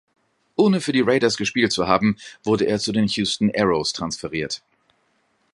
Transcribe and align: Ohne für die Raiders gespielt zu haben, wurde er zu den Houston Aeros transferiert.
Ohne 0.55 0.81
für 0.81 0.93
die 0.93 1.01
Raiders 1.05 1.37
gespielt 1.37 1.71
zu 1.71 1.87
haben, 1.87 2.17
wurde 2.43 2.65
er 2.65 2.79
zu 2.79 2.91
den 2.91 3.05
Houston 3.05 3.51
Aeros 3.51 3.93
transferiert. 3.93 4.63